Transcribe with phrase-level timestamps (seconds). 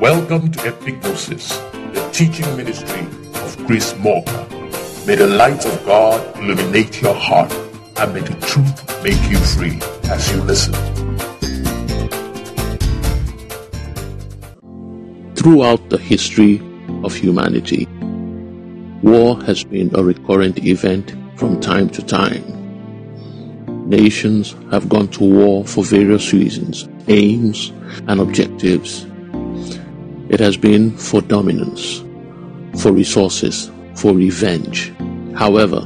[0.00, 1.50] Welcome to Epignosis,
[1.92, 3.02] the teaching ministry
[3.42, 4.48] of Chris Morgan.
[5.06, 7.52] May the light of God illuminate your heart
[7.98, 9.78] and may the truth make you free
[10.10, 10.72] as you listen.
[15.34, 16.62] Throughout the history
[17.04, 17.86] of humanity,
[19.02, 22.42] war has been a recurrent event from time to time.
[23.86, 27.68] Nations have gone to war for various reasons, aims,
[28.08, 29.04] and objectives
[30.30, 32.04] it has been for dominance,
[32.80, 34.92] for resources, for revenge.
[35.34, 35.80] However,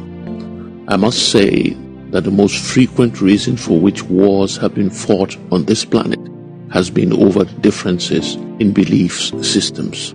[0.86, 1.70] I must say
[2.10, 6.20] that the most frequent reason for which wars have been fought on this planet
[6.70, 10.14] has been over differences in belief systems.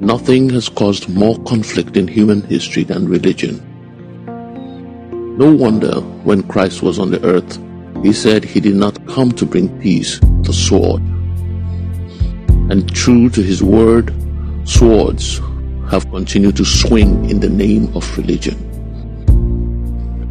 [0.00, 3.60] Nothing has caused more conflict in human history than religion.
[5.36, 7.58] No wonder when Christ was on the earth,
[8.02, 11.02] he said he did not come to bring peace, a sword
[12.70, 14.12] and true to his word,
[14.64, 15.40] swords
[15.90, 18.56] have continued to swing in the name of religion.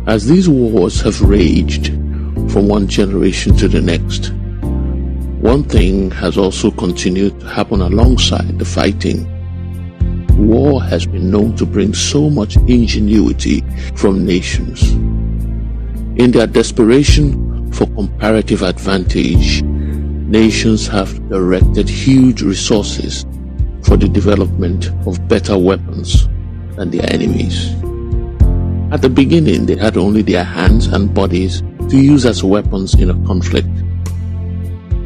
[0.07, 1.87] As these wars have raged
[2.51, 4.31] from one generation to the next,
[5.41, 9.27] one thing has also continued to happen alongside the fighting.
[10.37, 13.63] War has been known to bring so much ingenuity
[13.95, 14.91] from nations.
[16.21, 19.63] In their desperation for comparative advantage,
[20.27, 23.25] nations have directed huge resources
[23.83, 26.27] for the development of better weapons
[26.75, 27.71] than their enemies.
[28.91, 33.09] At the beginning, they had only their hands and bodies to use as weapons in
[33.09, 33.69] a conflict.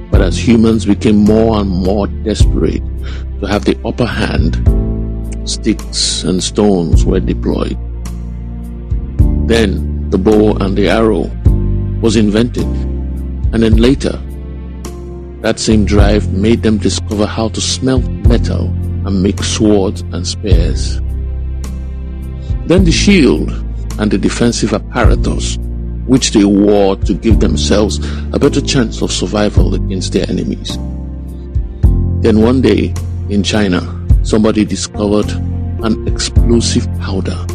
[0.09, 2.83] But as humans became more and more desperate
[3.39, 4.57] to have the upper hand,
[5.47, 7.77] sticks and stones were deployed.
[9.47, 11.29] Then the bow and the arrow
[12.01, 12.65] was invented,
[13.53, 14.19] and then later
[15.41, 18.67] that same drive made them discover how to smelt metal
[19.05, 21.01] and make swords and spears.
[22.67, 23.49] Then the shield
[23.99, 25.57] and the defensive apparatus
[26.05, 27.99] which they wore to give themselves
[28.33, 30.77] a better chance of survival against their enemies.
[32.21, 32.93] Then one day
[33.29, 33.79] in China,
[34.23, 35.29] somebody discovered
[35.83, 37.45] an explosive powder.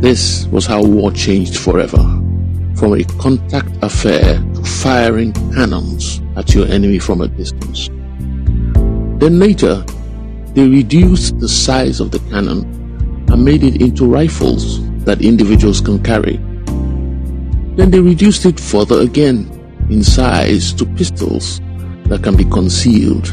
[0.00, 2.22] This was how war changed forever
[2.78, 7.88] from a contact affair to firing cannons at your enemy from a distance.
[9.18, 9.84] Then later,
[10.54, 12.62] they reduced the size of the cannon
[13.28, 16.36] and made it into rifles that individuals can carry.
[17.74, 19.50] Then they reduced it further again
[19.90, 21.60] in size to pistols
[22.04, 23.26] that can be concealed.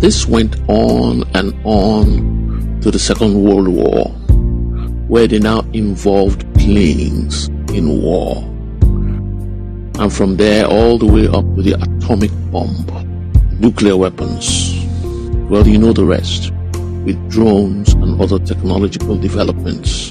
[0.00, 4.08] This went on and on to the Second World War,
[5.06, 8.36] where they now involved planes in war.
[10.00, 12.86] And from there all the way up to the atomic bomb,
[13.60, 14.84] nuclear weapons.
[15.50, 16.52] Well, you know the rest,
[17.04, 20.10] with drones and other technological developments.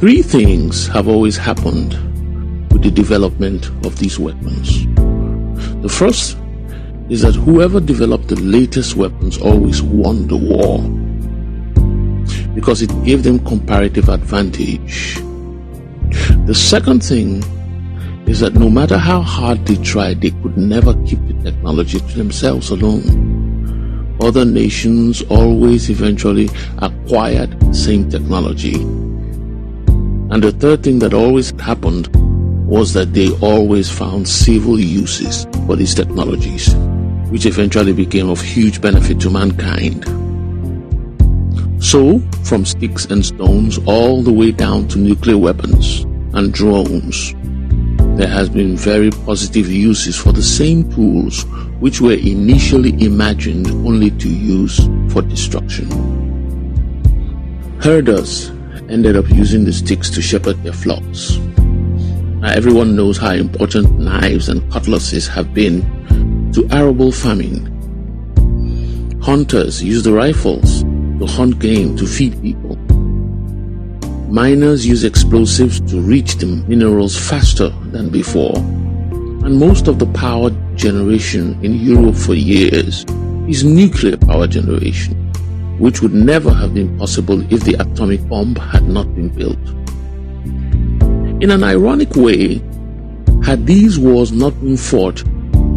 [0.00, 1.92] Three things have always happened
[2.72, 4.86] with the development of these weapons.
[5.82, 6.36] The first
[7.08, 10.78] is that whoever developed the latest weapons always won the war
[12.54, 15.20] because it gave them comparative advantage
[16.48, 17.42] the second thing
[18.26, 22.16] is that no matter how hard they tried, they could never keep the technology to
[22.16, 24.16] themselves alone.
[24.22, 26.48] Other nations always eventually
[26.78, 28.76] acquired the same technology.
[28.76, 32.08] And the third thing that always happened
[32.66, 36.74] was that they always found civil uses for these technologies,
[37.28, 40.02] which eventually became of huge benefit to mankind.
[41.84, 47.34] So, from sticks and stones all the way down to nuclear weapons and drones,
[48.18, 51.44] there has been very positive uses for the same tools
[51.78, 54.80] which were initially imagined only to use
[55.12, 55.88] for destruction.
[57.80, 58.50] Herders
[58.88, 61.36] ended up using the sticks to shepherd their flocks.
[61.36, 65.82] Now everyone knows how important knives and cutlasses have been
[66.54, 67.74] to arable farming.
[69.22, 72.67] Hunters use the rifles to hunt game to feed people.
[74.30, 78.54] Miners use explosives to reach the minerals faster than before.
[78.58, 83.06] And most of the power generation in Europe for years
[83.48, 85.14] is nuclear power generation,
[85.78, 89.58] which would never have been possible if the atomic bomb had not been built.
[91.42, 92.60] In an ironic way,
[93.42, 95.24] had these wars not been fought,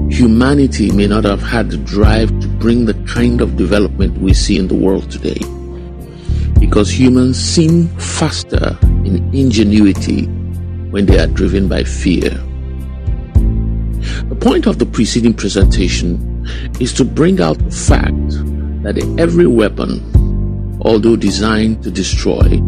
[0.09, 4.57] humanity may not have had the drive to bring the kind of development we see
[4.57, 5.39] in the world today.
[6.61, 10.27] Because humans seem faster in ingenuity
[10.91, 12.29] when they are driven by fear.
[14.29, 16.45] The point of the preceding presentation
[16.79, 18.29] is to bring out the fact
[18.83, 19.99] that every weapon,
[20.81, 22.59] although designed to destroy,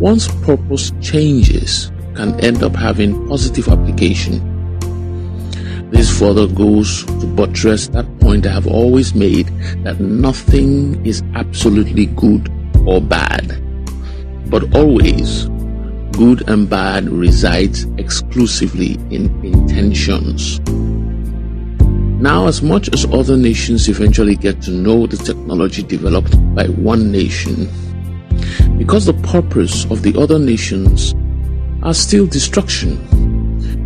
[0.00, 4.40] once purpose changes, can end up having positive application.
[5.90, 9.48] This further goes to buttress that point I have always made
[9.84, 12.50] that nothing is absolutely good
[12.86, 13.60] or bad,
[14.50, 15.48] but always
[16.12, 20.60] good and bad resides exclusively in intentions.
[22.20, 27.12] Now, as much as other nations eventually get to know the technology developed by one
[27.12, 27.68] nation,
[28.78, 31.14] because the purpose of the other nations
[31.82, 32.96] are still destruction,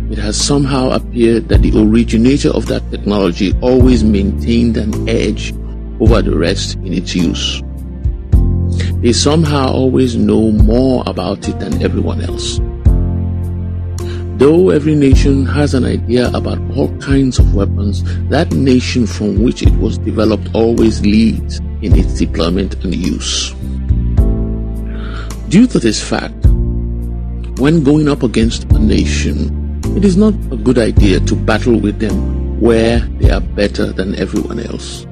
[0.09, 5.53] it has somehow appeared that the originator of that technology always maintained an edge
[5.99, 7.61] over the rest in its use.
[9.01, 12.59] They somehow always know more about it than everyone else.
[14.37, 19.63] Though every nation has an idea about all kinds of weapons, that nation from which
[19.63, 23.51] it was developed always leads in its deployment and use.
[25.49, 26.45] Due to this fact,
[27.57, 31.99] when going up against a nation, it is not a good idea to battle with
[31.99, 35.05] them where they are better than everyone else.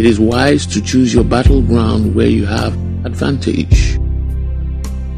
[0.00, 2.72] It is wise to choose your battleground where you have
[3.04, 3.98] advantage.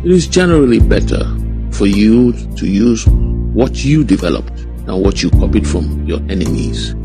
[0.04, 1.22] It is generally better
[1.70, 4.56] for you to use what you developed
[4.86, 6.96] than what you copied from your enemies.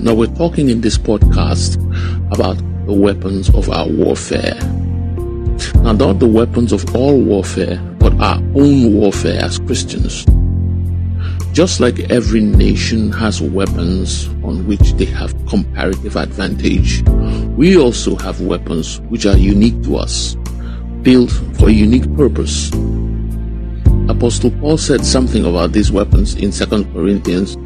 [0.00, 1.76] Now we're talking in this podcast
[2.32, 2.56] about
[2.86, 4.58] the weapons of our warfare.
[5.84, 10.26] Now not the weapons of all warfare, but our own warfare as Christians.
[11.58, 17.02] Just like every nation has weapons on which they have comparative advantage,
[17.56, 20.36] we also have weapons which are unique to us,
[21.02, 22.70] built for a unique purpose.
[24.08, 27.56] Apostle Paul said something about these weapons in 2 Corinthians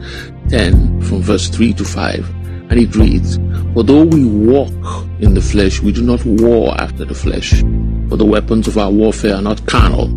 [0.49, 2.31] 10 from verse 3 to 5,
[2.71, 3.37] and it reads,
[3.75, 7.61] For though we walk in the flesh, we do not war after the flesh,
[8.09, 10.09] for the weapons of our warfare are not carnal,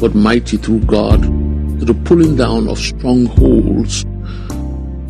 [0.00, 1.47] but mighty through God
[1.84, 4.04] the pulling down of strongholds.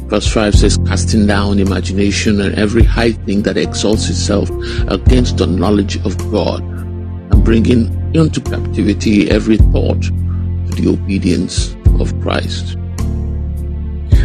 [0.08, 4.48] Verse 5 says, casting down imagination and every high thing that exalts itself
[4.88, 12.18] against the knowledge of God, and bringing into captivity every thought to the obedience of
[12.22, 12.76] Christ.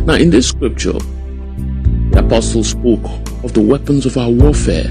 [0.06, 1.00] Now, in this scripture,
[2.12, 3.04] the apostle spoke
[3.44, 4.90] of the weapons of our warfare,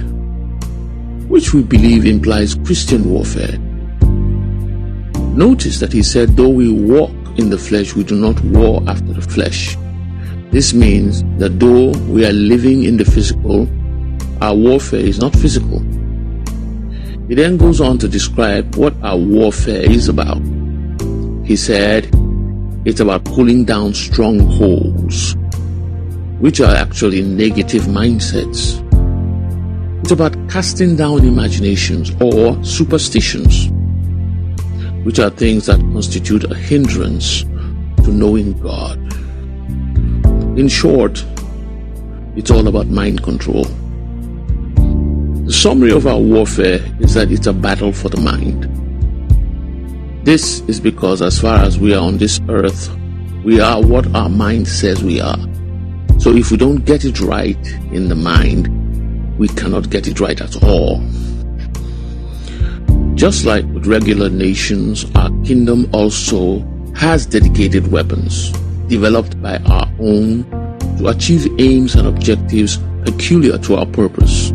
[1.28, 3.56] which we believe implies Christian warfare.
[5.34, 9.12] Notice that he said, though we walk in the flesh, we do not war after
[9.12, 9.76] the flesh.
[10.50, 13.68] This means that though we are living in the physical,
[14.42, 15.80] our warfare is not physical.
[17.28, 20.42] He then goes on to describe what our warfare is about.
[21.44, 22.10] He said,
[22.84, 25.36] it's about pulling down strongholds,
[26.40, 28.80] which are actually negative mindsets.
[30.02, 33.70] It's about casting down imaginations or superstitions
[35.04, 37.42] which are things that constitute a hindrance
[38.04, 38.98] to knowing God.
[40.58, 41.24] In short,
[42.36, 43.64] it's all about mind control.
[45.44, 48.68] The summary of our warfare is that it's a battle for the mind.
[50.24, 52.94] This is because, as far as we are on this earth,
[53.44, 55.38] we are what our mind says we are.
[56.18, 58.68] So if we don't get it right in the mind,
[59.36, 61.00] we cannot get it right at all.
[63.14, 66.60] Just like with regular nations, our kingdom also
[66.94, 68.50] has dedicated weapons
[68.88, 70.44] developed by our own
[70.98, 74.52] to achieve aims and objectives peculiar to our purpose.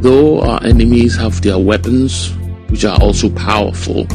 [0.00, 2.32] Though our enemies have their weapons,
[2.68, 4.06] which are also powerful,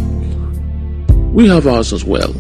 [1.32, 2.34] we have ours as well.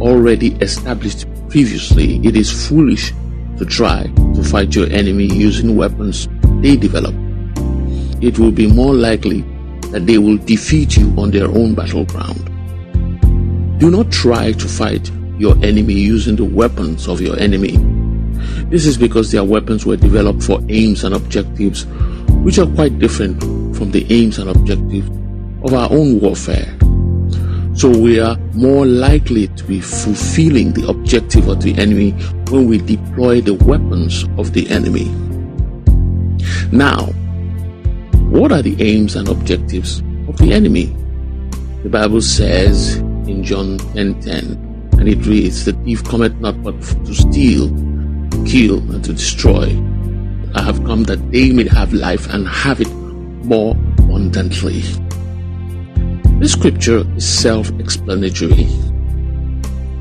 [0.00, 3.12] Already established previously, it is foolish
[3.58, 4.04] to try
[4.34, 6.28] to fight your enemy using weapons
[6.62, 7.14] they develop
[8.20, 9.42] it will be more likely
[9.92, 12.46] that they will defeat you on their own battleground.
[13.80, 17.76] Do not try to fight your enemy using the weapons of your enemy.
[18.68, 21.86] This is because their weapons were developed for aims and objectives
[22.44, 23.40] which are quite different
[23.76, 25.08] from the aims and objectives
[25.62, 26.76] of our own warfare.
[27.74, 32.10] So we are more likely to be fulfilling the objective of the enemy
[32.50, 35.08] when we deploy the weapons of the enemy.
[36.72, 37.08] Now,
[38.30, 40.94] what are the aims and objectives of the enemy?
[41.82, 42.96] The Bible says
[43.26, 47.68] in John 10:10, 10, 10, and it reads, "The thief cometh not but to steal,
[48.46, 49.74] kill, and to destroy.
[50.54, 52.92] I have come that they may have life and have it
[53.42, 54.84] more abundantly."
[56.38, 58.68] This scripture is self-explanatory.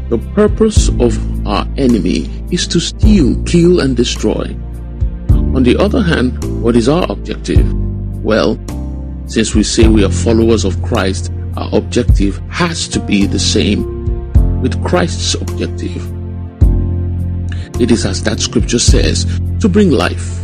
[0.10, 4.56] The purpose of our enemy is to steal, kill, and destroy.
[5.56, 7.66] On the other hand, what is our objective?
[8.22, 8.60] Well,
[9.28, 14.62] since we say we are followers of Christ, our objective has to be the same
[14.62, 16.06] with Christ's objective.
[17.80, 19.26] It is as that scripture says,
[19.62, 20.36] to bring life.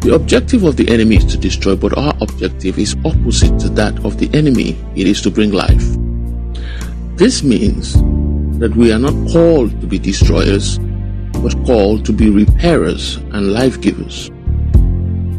[0.00, 4.04] The objective of the enemy is to destroy, but our objective is opposite to that
[4.04, 4.76] of the enemy.
[4.96, 5.84] It is to bring life.
[7.16, 7.94] This means
[8.58, 10.78] that we are not called to be destroyers,
[11.34, 14.30] but called to be repairers and life givers.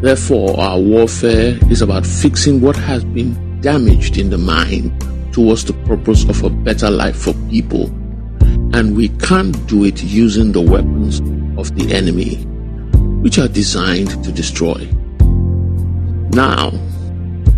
[0.02, 4.94] Therefore, our warfare is about fixing what has been damaged in the mind
[5.34, 7.86] towards the purpose of a better life for people.
[8.74, 11.20] And we can't do it using the weapons
[11.58, 12.36] of the enemy,
[13.22, 14.88] which are designed to destroy.
[16.32, 16.72] Now,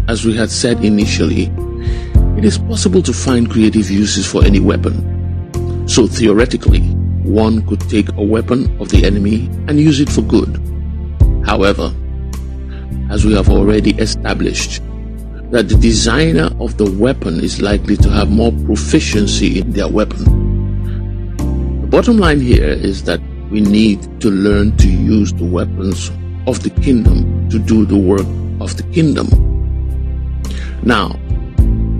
[0.07, 1.51] as we had said initially,
[2.37, 5.87] it is possible to find creative uses for any weapon.
[5.87, 6.81] So theoretically,
[7.23, 10.61] one could take a weapon of the enemy and use it for good.
[11.45, 11.93] However,
[13.09, 14.81] as we have already established,
[15.51, 20.23] that the designer of the weapon is likely to have more proficiency in their weapon.
[21.81, 26.11] The bottom line here is that we need to learn to use the weapons
[26.47, 28.27] of the kingdom to do the work
[28.61, 29.27] of the kingdom.
[30.83, 31.17] Now,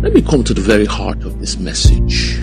[0.02, 2.38] let me come to the very heart of this message.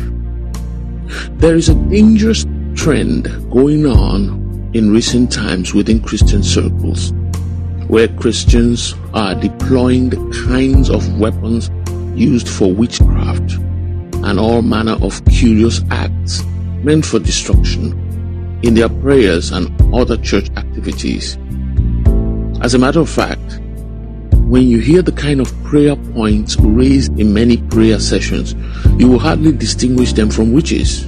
[1.39, 7.13] There is a dangerous trend going on in recent times within Christian circles
[7.89, 11.71] where Christians are deploying the kinds of weapons
[12.19, 16.43] used for witchcraft and all manner of curious acts
[16.83, 17.93] meant for destruction
[18.63, 21.37] in their prayers and other church activities.
[22.63, 23.61] As a matter of fact,
[24.49, 28.55] when you hear the kind of prayer points raised in many prayer sessions,
[28.99, 31.07] you will hardly distinguish them from witches.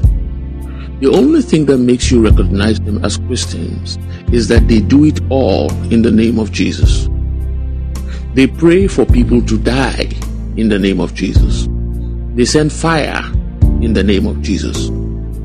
[0.99, 3.99] The only thing that makes you recognize them as Christians
[4.33, 7.11] is that they do it all in the name of Jesus.
[8.33, 10.09] They pray for people to die
[10.57, 11.69] in the name of Jesus.
[12.35, 13.21] They send fire
[13.83, 14.89] in the name of Jesus.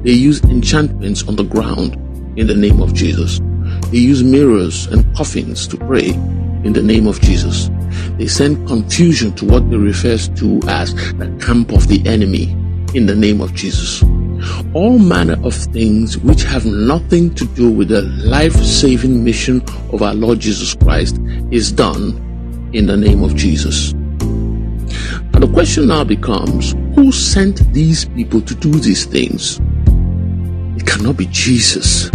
[0.04, 1.96] They use enchantments on the ground
[2.40, 3.42] in the name of Jesus.
[3.92, 6.12] They use mirrors and coffins to pray
[6.64, 7.70] in the name of Jesus.
[8.18, 12.52] They send confusion to what they refer to as the camp of the enemy
[12.96, 14.02] in the name of Jesus
[14.74, 20.02] all manner of things which have nothing to do with the life saving mission of
[20.02, 21.20] our Lord Jesus Christ
[21.52, 23.92] is done in the name of Jesus.
[23.92, 29.60] And the question now becomes who sent these people to do these things?
[30.78, 32.10] It cannot be Jesus.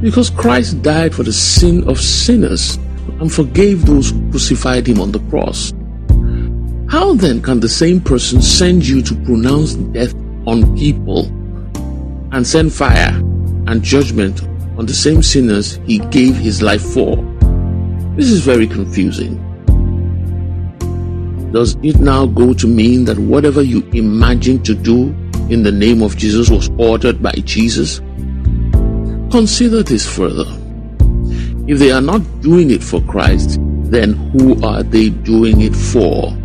[0.00, 2.76] Because Christ died for the sin of sinners
[3.20, 5.72] and forgave those who crucified him on the cross.
[6.88, 10.14] How then can the same person send you to pronounce death
[10.46, 11.30] on people
[12.32, 13.14] and send fire
[13.66, 14.42] and judgment
[14.78, 17.16] on the same sinners he gave his life for.
[18.16, 19.44] This is very confusing.
[21.52, 25.14] Does it now go to mean that whatever you imagine to do
[25.48, 28.00] in the name of Jesus was ordered by Jesus?
[29.30, 30.44] Consider this further.
[31.66, 33.58] If they are not doing it for Christ,
[33.90, 36.36] then who are they doing it for?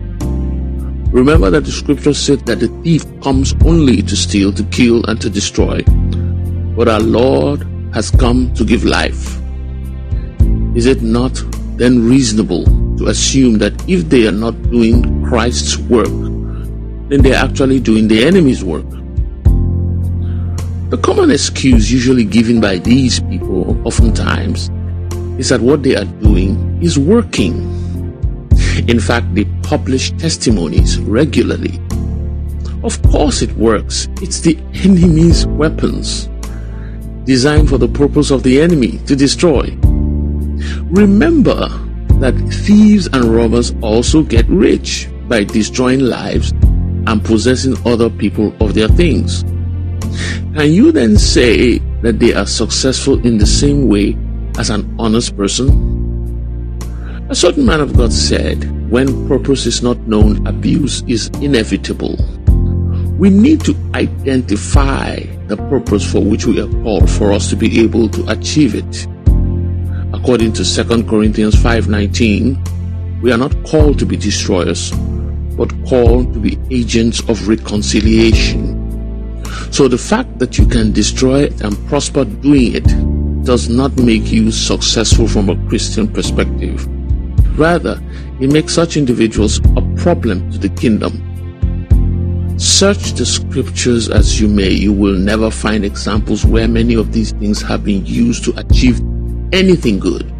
[1.13, 5.21] Remember that the scripture said that the thief comes only to steal, to kill, and
[5.21, 5.83] to destroy.
[6.75, 9.37] But our Lord has come to give life.
[10.75, 11.39] Is it not
[11.77, 12.65] then reasonable
[12.97, 16.09] to assume that if they are not doing Christ's work,
[17.09, 18.89] then they are actually doing the enemy's work?
[20.89, 24.71] The common excuse usually given by these people oftentimes
[25.39, 27.82] is that what they are doing is working.
[28.87, 31.79] In fact, they publish testimonies regularly.
[32.83, 34.07] Of course, it works.
[34.21, 36.27] It's the enemy's weapons,
[37.25, 39.77] designed for the purpose of the enemy to destroy.
[40.91, 41.69] Remember
[42.19, 46.51] that thieves and robbers also get rich by destroying lives
[47.07, 49.43] and possessing other people of their things.
[50.55, 54.17] Can you then say that they are successful in the same way
[54.57, 56.02] as an honest person?
[57.33, 62.15] A certain man of God said, When purpose is not known, abuse is inevitable.
[63.17, 65.15] We need to identify
[65.47, 69.07] the purpose for which we are called for us to be able to achieve it.
[70.13, 72.55] According to 2 Corinthians 5:19,
[73.23, 74.91] we are not called to be destroyers,
[75.57, 78.77] but called to be agents of reconciliation.
[79.71, 82.85] So the fact that you can destroy and prosper doing it
[83.43, 86.87] does not make you successful from a Christian perspective.
[87.55, 88.01] Rather,
[88.39, 91.29] it makes such individuals a problem to the kingdom.
[92.57, 97.31] Search the scriptures as you may, you will never find examples where many of these
[97.33, 98.99] things have been used to achieve
[99.51, 100.31] anything good.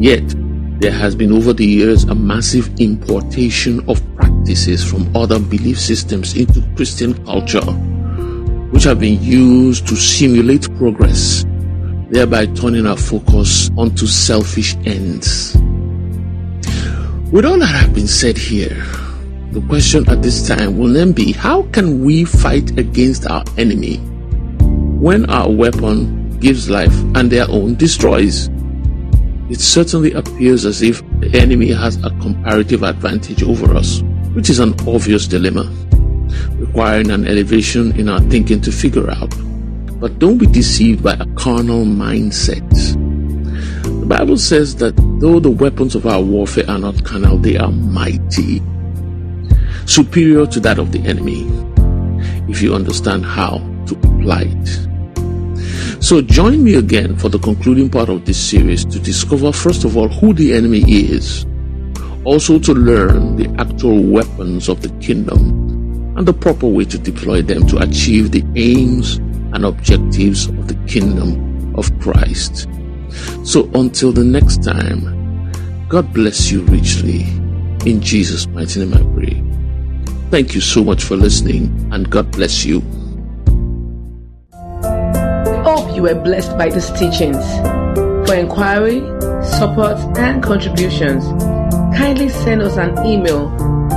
[0.00, 0.34] Yet,
[0.80, 6.36] there has been over the years a massive importation of practices from other belief systems
[6.36, 7.64] into Christian culture,
[8.70, 11.44] which have been used to simulate progress,
[12.10, 15.56] thereby turning our focus onto selfish ends.
[17.32, 18.76] With all that has been said here,
[19.50, 23.96] the question at this time will then be how can we fight against our enemy
[25.00, 28.48] when our weapon gives life and their own destroys?
[29.50, 34.02] It certainly appears as if the enemy has a comparative advantage over us,
[34.34, 35.64] which is an obvious dilemma,
[36.52, 39.34] requiring an elevation in our thinking to figure out.
[39.98, 42.62] But don't be deceived by a carnal mindset.
[44.06, 47.72] The Bible says that though the weapons of our warfare are not carnal, they are
[47.72, 48.62] mighty,
[49.84, 51.42] superior to that of the enemy,
[52.48, 56.00] if you understand how to apply it.
[56.00, 59.96] So join me again for the concluding part of this series to discover, first of
[59.96, 61.44] all, who the enemy is,
[62.22, 67.42] also to learn the actual weapons of the kingdom and the proper way to deploy
[67.42, 69.16] them to achieve the aims
[69.52, 72.68] and objectives of the kingdom of Christ.
[73.44, 75.16] So until the next time,
[75.88, 77.22] God bless you richly.
[77.84, 79.42] In Jesus' mighty name I pray.
[80.30, 82.80] Thank you so much for listening and God bless you.
[85.62, 87.44] Hope you were blessed by these teachings.
[88.26, 89.00] For inquiry,
[89.44, 91.24] support, and contributions,
[91.96, 93.46] kindly send us an email